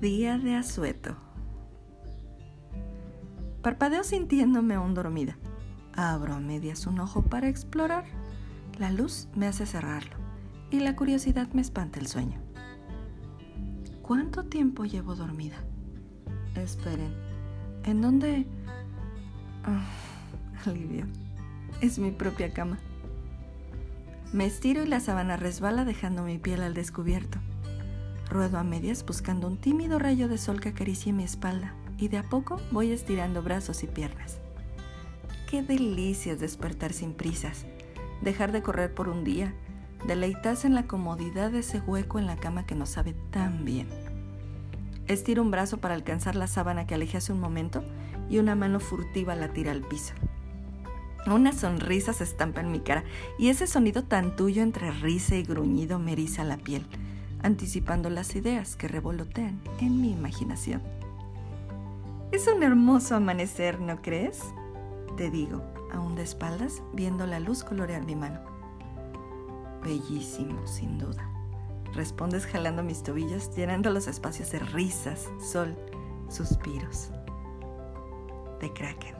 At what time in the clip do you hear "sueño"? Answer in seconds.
12.06-12.40